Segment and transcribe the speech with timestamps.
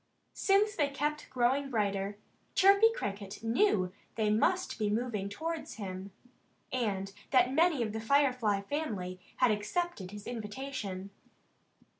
[0.33, 2.17] Since they kept growing brighter,
[2.55, 6.09] Chirpy Cricket knew that they must be moving towards him,
[6.73, 11.11] and that many of the Firefly family had accepted his invitation.